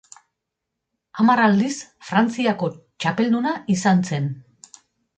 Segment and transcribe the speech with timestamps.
[1.23, 1.75] Hamar aldiz
[2.09, 4.31] Frantziako txapelduna izan zen.